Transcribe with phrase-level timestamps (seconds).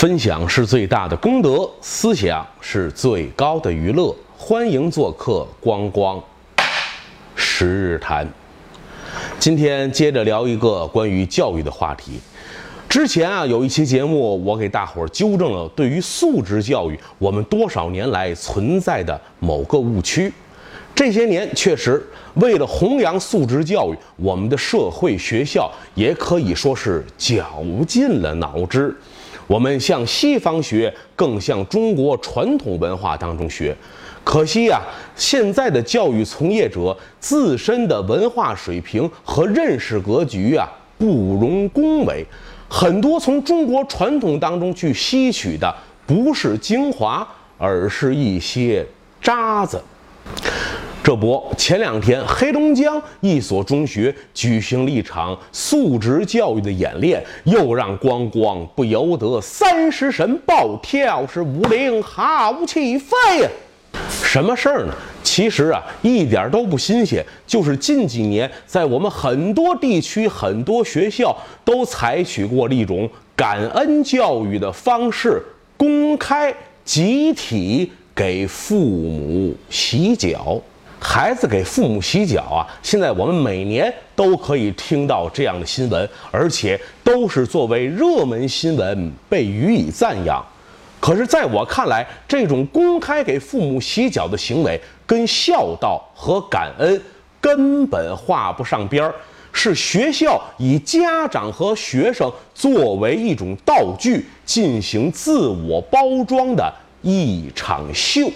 [0.00, 4.16] 分享是最大的功德，思想是最高的娱乐。
[4.34, 6.18] 欢迎做客光光
[7.34, 8.26] 十日谈。
[9.38, 12.18] 今天接着聊一个关于教育的话题。
[12.88, 20.32] 之前啊，有一期节目，我给大伙儿纠正了对于素质教育我们多少年来存在的某个误区。
[20.94, 22.02] 这些年确实
[22.36, 28.96] 为了弘扬素质教育，我们的社会学校也可以说是绞尽了脑汁。
[29.50, 33.76] 我们向西方学，更向中国传统文化当中学。
[34.22, 34.80] 可惜呀，
[35.16, 42.24] 现在的教育从业者自身的文化水平和认识格局啊，不容恭维。
[42.68, 45.74] 很多从中国传统当中去吸取的，
[46.06, 47.26] 不是精华，
[47.58, 48.86] 而是一些
[49.20, 49.82] 渣子。
[51.02, 63.48] 这不，前两天黑龙江一所中学举行了一场素质教育的演练，又让光光不由得三十神暴跳，是武林好气飞呀！
[64.22, 64.94] 什么事儿呢？
[65.24, 71.34] 其实啊，一点都不新鲜，就是近几年在我们很多地区、很多学校
[71.64, 75.42] 都采取过了一种感恩教育的方式，
[75.78, 80.60] 公开集体给父母洗脚。
[81.02, 82.66] 孩子给父母洗脚啊！
[82.82, 90.44] 现在我们每年都可以听到这样的新闻，而且都是作为热门新闻被予以赞扬。
[91.00, 97.00] 可是，在我看来，这种公开给父母洗脚的行为，跟孝道和感恩
[97.40, 99.14] 根本画不上边儿，
[99.52, 108.30] 是学校以家长和学生作为一种道具进行自我包装的一场秀。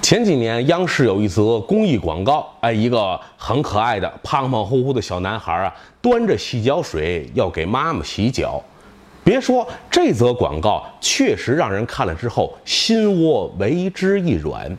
[0.00, 8.62] 前几年，央视有一则公益广告，哎，一个很可爱的胖胖乎乎的小男孩啊，端着洗脚水要给妈妈洗脚。
[9.24, 14.76] 别说这则广告确实让人看了之后心窝为之一软。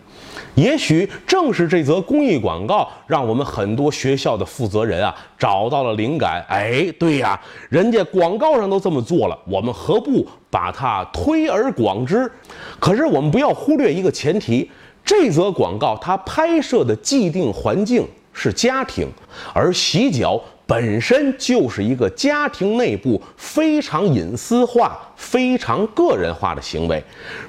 [0.53, 6.45] 也许正是这则公益广告，让我们很多学校的负责人啊找到了灵感。
[6.49, 7.39] 哎，对呀，
[7.69, 12.29] 人家广告上都这么做了，我们何不把它推而广之？
[12.79, 14.69] 可是我们不要忽略一个前提。
[15.05, 19.07] 这则广告它拍摄的既定环境是家庭，
[19.53, 27.03] 而洗脚本身就是一个家庭内部非常隐私化、非常个人化的行为。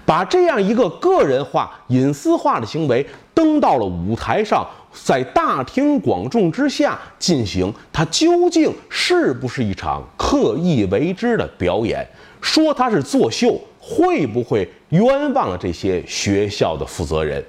[0.05, 12.05] 把这样一个个人化、隐私化的行为登到了舞台上，在大庭广众之下进行，它究竟是不是一场刻意为之的表演？
[12.41, 13.59] 说它是作秀。
[13.87, 17.44] 会不会冤枉了这些学校的负责人？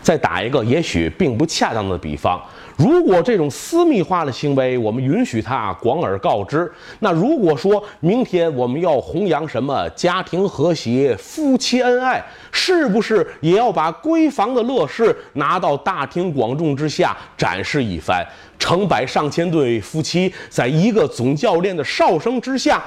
[0.00, 2.40] 再打一个也许并不恰当的比方，
[2.76, 18.26] 如果这种私密化的行为我们允许它广而告之，那如果说明天我们要弘扬什么家庭和谐、夫妻恩爱，是不是也要把闺房的乐事拿到大庭广众之下展示一番？
[18.58, 22.82] 成百上千对夫妻在一个总教练的哨声之下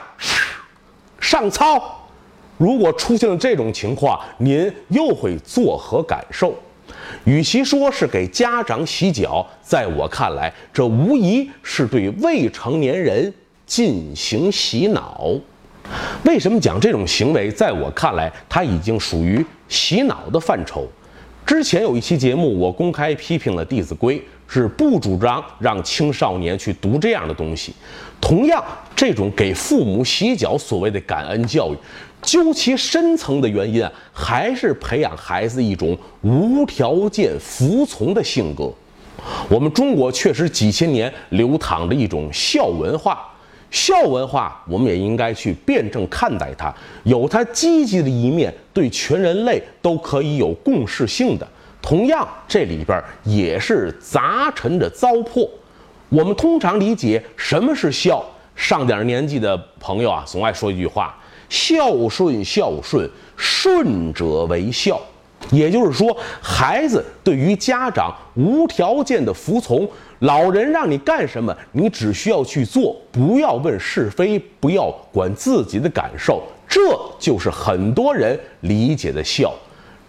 [1.20, 2.01] 上操。
[2.62, 6.54] 如果出现了这种情况，您又会作何感受？
[7.24, 13.34] 与其说是给家长洗脚，在我看来，这无疑是对未成年人
[13.66, 15.28] 进行洗脑。
[16.24, 17.50] 为什么讲这种行为？
[17.50, 20.88] 在我看来，它已经属于洗脑的范畴。
[21.44, 27.74] 之前有一期节目，我公开批评了《弟子规》，是不主张让青少年去读这样的东西。
[28.22, 28.64] 同样，
[28.96, 31.78] 这种给父母洗脚所谓的感恩教育。
[32.22, 38.72] 究其深层的原因啊，还是培养孩子一种无条件服从的性格。
[39.50, 43.28] 我们中国确实几千年流淌着一种孝文化，
[43.70, 46.74] 孝文化我们也应该去辩证看待它，
[47.04, 51.48] 有它积极的一面，对全人类都可以有共识性的。
[51.82, 55.50] 同样，这里边也是杂陈着糟粕。
[56.10, 58.24] 我们通常理解什么是孝，
[58.56, 61.16] 上点年纪的朋友啊，总爱说一句话。
[61.52, 64.98] 孝顺，孝顺，顺者为孝。
[65.52, 69.86] 也就是说，孩子对于家长无条件的服从，
[70.20, 76.80] 老人让你干什么，你只需要去做，不要问是非，不要管自己的感受，这
[77.20, 79.54] 就是很多人理解的孝。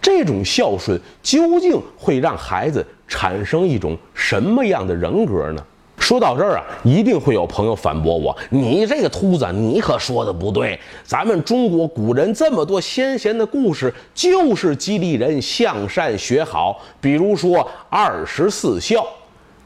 [0.01, 5.65] 这种孝顺究竟会让孩子产生一种什么样的人格呢？
[6.03, 10.79] 说到这儿啊，一定会有朋友反驳我：“你这个秃子，你可说的不对。
[11.05, 16.83] 咱们中国古人这么多先贤的故事，就是激励人向善学好。
[17.01, 19.07] 比如说二十四孝，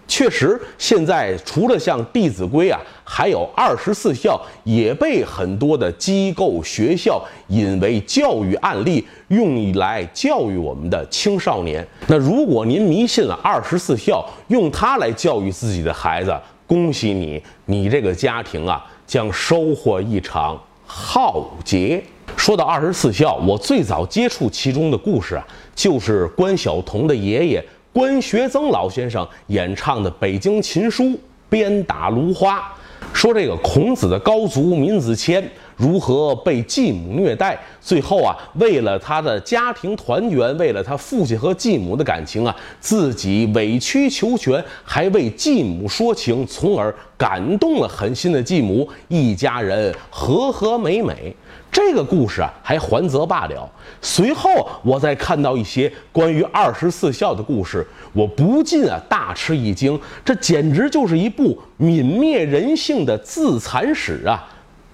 [0.08, 11.86] 确实，现在除了像《弟子规》啊，还有二十四孝，也被很多的机构、学校引为教育案例，用来教育我们的青少年。
[12.06, 16.32] 那如果您迷信了二十四孝，用它来教育自己的孩子，
[16.66, 22.02] 恭喜你，你这个家庭啊，将收获一场浩劫。
[22.36, 27.64] 说到二十四孝，我最早接触其中的故事啊，就是关晓彤的爷爷。
[27.96, 31.04] 关学增老先生演唱的《北京琴书》，
[31.48, 32.70] 鞭打芦花，
[33.14, 35.42] 说这个孔子的高祖闵子骞
[35.76, 51.34] 如何被继母虐待，最后啊，为了他的家庭团圆，为了他父亲和继母的感情啊，自己委曲求全，还为继母说情，从而感动了狠心的继母，一家人和和美美。
[51.70, 53.68] 这个故事啊，还还则罢了。
[54.00, 59.98] 随后，我再看到一些关于二十四孝的故事，我不禁啊大吃一惊。
[60.24, 64.42] 这简直就是一部泯灭人性的自残史啊！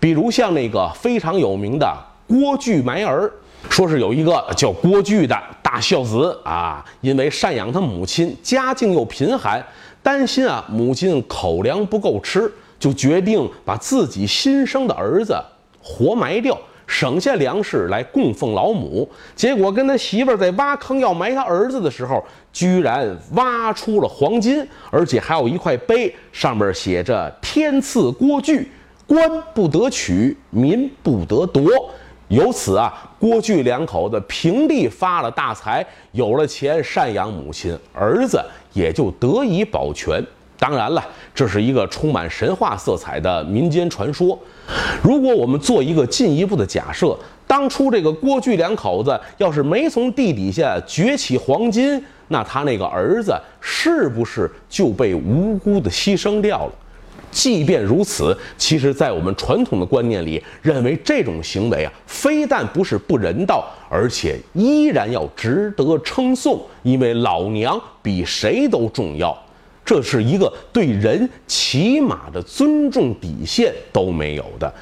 [0.00, 1.96] 比如像那个非常有名的
[2.26, 3.30] 郭巨埋儿，
[3.70, 9.64] 说是有一个叫郭巨的大孝子啊，因为赡养他母亲，家境又贫寒，
[10.02, 15.40] 担心啊母亲口粮不够吃，就决定把自己新生的儿子
[15.82, 16.58] 活埋掉。
[16.84, 28.70] 省下粮食来供奉老母，结果跟他媳妇在挖坑要埋他儿子的时候，居然挖出了黄金，而且还有一块碑，上面写着“天赐郭巨，
[29.06, 31.64] 官不得取，民不得夺”。
[32.28, 38.42] 由此啊，郭巨两口子平地发了大财，有了钱赡养母亲，儿子
[38.74, 40.22] 也就得以保全。
[40.62, 41.04] 当然了，
[41.34, 44.38] 这是一个充满神话色彩的民间传说。
[45.02, 47.18] 如果我们做一个进一步的假设，
[47.48, 56.72] 当初这个郭巨两口子要是没从地底下掘起黄金，那他那个儿子是不是就被无辜的牺牲掉了？
[57.32, 69.36] 即便如此，其实，在我们传统的观念里，认为这种行为啊，非但不是不人道，而且依然要值得称颂，因为老娘比谁都重要。
[69.84, 74.72] 这是一个对人起码的尊重底线都没有的。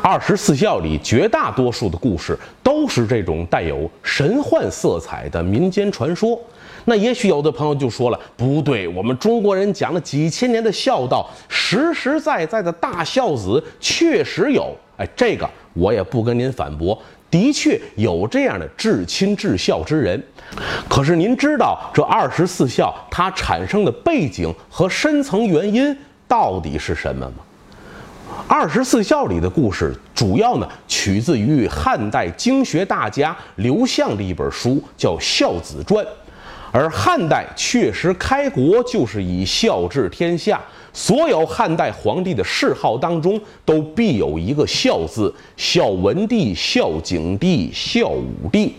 [0.00, 6.40] 二十四孝里绝大多数的故事都是这种带有神幻色彩的民间传说。
[6.84, 14.72] 那也许有的朋友就说了，不对，我们中国人讲了几千年的孝道，实实在在的大孝子确实有。
[14.96, 16.96] 哎，这个我也不跟您反驳。
[17.34, 20.22] 的确有这样的至亲至孝之人，
[20.88, 25.96] 可是您知道这二十四孝它产生的背景和深层原因
[26.28, 27.34] 到底是什么吗？
[28.46, 36.04] 二十四孝里的故事主要呢取自于汉代经学大家刘向的一本书，叫《孝子传》。
[36.74, 40.60] 而汉代确实开国就是以孝治天下，
[40.92, 48.74] 所有汉代皇帝的谥号当中都必有一个“孝”字，孝文帝、孝景帝、孝武帝。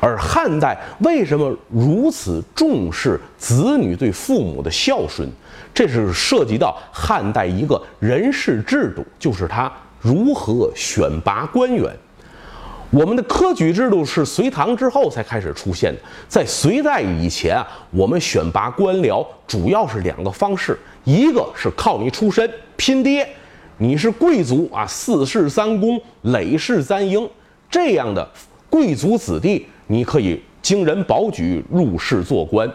[0.00, 5.28] 而汉代为什么如此重视子女对父母的孝顺？
[5.74, 11.92] 这是涉及到汉代一个人事制度，就是他如何选拔官员。
[12.92, 15.98] 我们的科举制度是隋唐之后才开始出现的，
[16.28, 23.26] 在隋代以前啊，我们选拔官僚主要是两个方式，一个是靠你出身拼爹，
[23.78, 27.26] 你是贵族啊，四世三公、累世三英
[27.70, 28.30] 这样的
[28.68, 32.68] 贵族子弟，你可以经人保举入仕做官；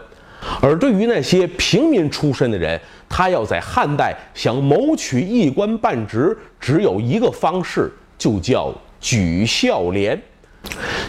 [0.60, 7.88] 而对于那些平民出身的人，他要在汉代想谋取一官半职，只有一个方式，
[8.18, 8.74] 就叫。
[9.00, 10.20] 举孝廉，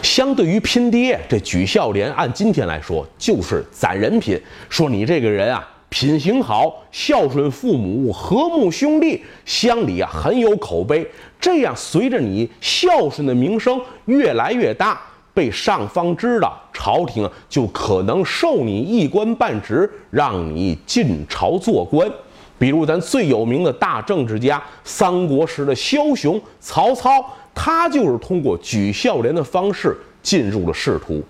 [0.02, 4.40] 相对于拼爹，这举孝廉按今天来说就是攒人品。
[4.68, 11.06] 说你这个人啊，品行好，孝顺父母，和睦兄弟，乡里啊很有口碑。
[11.40, 15.00] 这样随着你孝顺的名声越来越大，
[15.34, 22.08] 被上方知道，朝廷就可能授你一官半职，让你进朝做官。
[22.60, 27.24] 比如咱最有名的大政治家，三国时的枭雄曹操。
[27.52, 31.22] 他就是通过举孝廉的方式进入了仕途。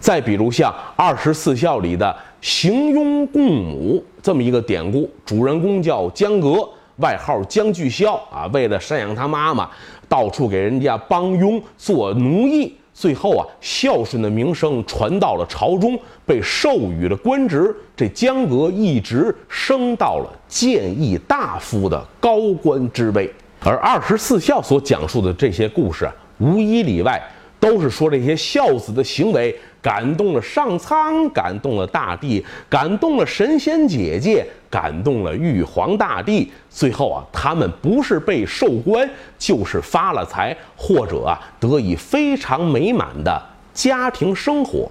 [0.00, 8.50] 再比如像二十四孝里的行佣供母这么一个典故，主人公叫江革，外号江巨孝啊。
[8.52, 9.70] 为了赡养他妈妈，
[10.08, 17.74] 到处给人家帮佣做奴役，最后啊，孝顺的名声传到了朝中，被授予了官职。
[17.96, 23.32] 这江革一直升到了谏议大夫的高官之位。
[23.64, 27.20] 而二十四孝所讲述的这些故事，无一例外
[27.58, 36.50] 都是说这些孝子的行为感动了上苍，感动了大地，感动了神仙姐姐，感动了玉皇大帝。
[36.70, 39.06] 最后啊，他们不是被授官，
[39.38, 43.42] 就是发了财，或者啊，得以非常美满的
[43.74, 44.90] 家庭生活。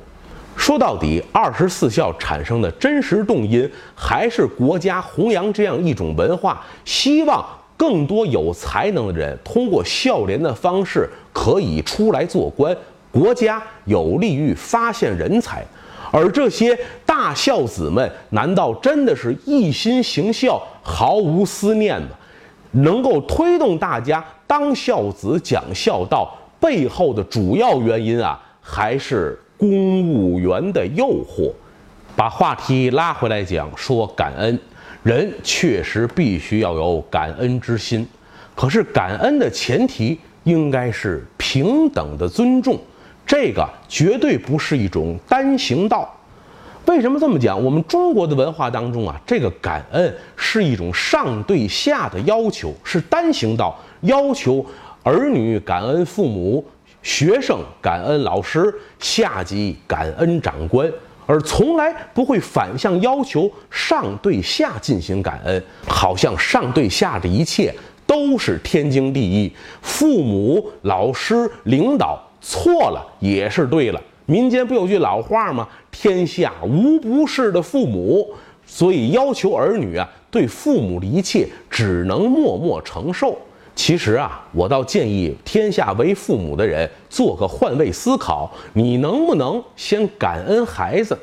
[0.55, 7.43] 说到底，二十四孝产生的真实动因，还是国家弘扬这样一种文化，希望
[7.75, 12.75] 更多有才能的人通过孝廉的方式可以出来做官，
[13.11, 15.65] 国家有利于发现人才。
[16.11, 22.09] 而这些大孝子们，难道真的是一心行孝、毫无思念吗？
[22.71, 31.51] 能够推动大家当孝子、讲孝道背后的主要原因啊，还是公务员的诱惑。
[32.15, 34.59] 把话题拉回来讲，说感恩，
[35.03, 38.05] 人确实必须要有感恩之心。
[38.53, 42.77] 可是感恩的前提应该是平等的尊重。
[43.31, 46.13] 这个绝对不是一种单行道。
[46.85, 47.63] 为什么这么讲？
[47.63, 54.65] 我们中国的文化当中啊，这个感恩是一种上对下的要求，是单行道，要求
[55.03, 56.61] 儿女感恩父母，
[57.01, 60.91] 学生感恩老师，下级感恩长官，
[61.25, 67.73] 而从来不会反向要求上对下进行感恩，好像上对下的一切
[68.05, 69.49] 都是天经地义，
[69.81, 72.21] 父母、老师、领导。
[72.41, 74.01] 错了也是对了。
[74.25, 75.67] 民间不有句老话吗？
[75.91, 78.27] 天下无不是的父母，
[78.65, 83.37] 所以要求儿女啊，对父母的一切只能默默承受。
[83.75, 91.17] 其实啊，我倒建议天下为父母的人做个换位思考：你能不能先感恩孩子？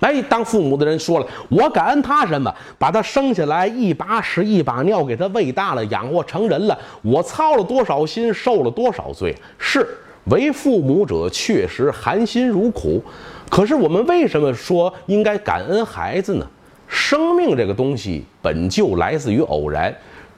[0.00, 2.52] 哎，当父母的人说了，我感恩他什么？
[2.78, 9.34] 把他生下来一把屎一把尿给他喂大了，养活成人了，我操了多少心，受了多少罪？
[9.58, 9.86] 是。
[10.30, 13.02] 为父母者确实含辛茹苦，
[13.48, 16.46] 可是我们为什么说应该感恩孩子呢？
[16.86, 19.94] 生命这个东西本就来自于偶然，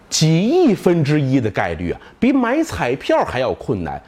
[0.08, 4.02] 几亿分之一的概率啊，比买彩票还要困难。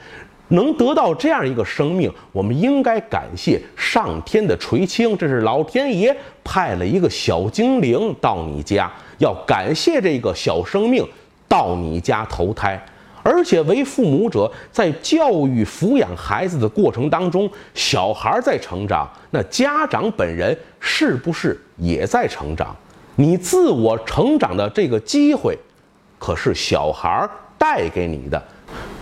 [0.49, 11.09] 能得到这样一个生命，我们应该感谢上天的垂青，这是老天爷派了一个小精灵到你家，要感谢这个小生命
[11.49, 12.79] 到你家投胎。
[13.23, 22.77] 而且为父母者在教育抚养孩子的过程当中，小孩在成长，那家长本人是不是也在成长？
[23.17, 25.57] 你自我成长的这个机会，
[26.19, 28.43] 可是小孩带给你的。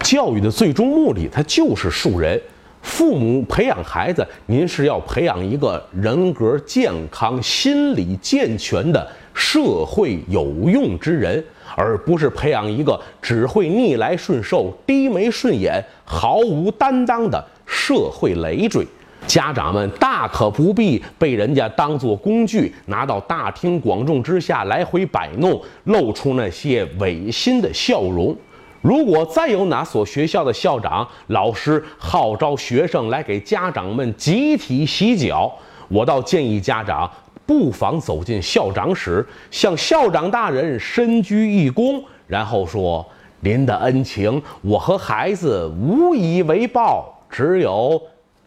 [0.03, 2.41] 教育的最终目的，它就是树人。
[2.83, 11.45] 父母培养孩子，您是要培养一个人格健康、心理健全的社会有用之人。
[11.77, 18.87] 而不是培养一个只会逆来顺受、低眉顺眼、毫无担当的社会累赘。
[19.27, 28.35] 家长们大可不必被人家当作工具，拿到大庭广众之下来回摆弄，露出那些违心的笑容。
[28.81, 35.53] 如果再有哪所学校的校长、老师号召学生来给家长们集体洗脚，
[35.89, 37.09] 我倒建议家长。
[37.51, 43.05] 不妨走进校长室，向校长大人深鞠一躬，然后说
[43.43, 48.01] ：“您的恩情，我和孩子无以为报，只有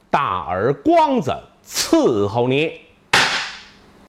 [0.09, 1.35] 大耳光子
[1.67, 2.71] 伺候你。”